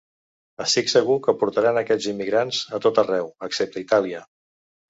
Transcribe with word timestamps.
Estic 0.63 0.89
segur 0.93 1.17
que 1.27 1.35
portaran 1.43 1.79
aquests 1.83 2.09
immigrants 2.13 2.63
a 2.79 2.83
tot 2.87 3.03
arreu, 3.05 3.33
excepte 3.49 3.81
a 3.81 3.85
Itàlia. 3.89 4.27